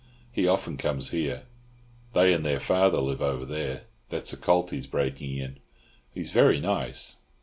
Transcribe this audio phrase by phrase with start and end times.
[0.31, 1.43] He often comes here.
[2.13, 5.59] They and their father live over there That's a colt he's breaking in.
[6.11, 7.17] He's very nice.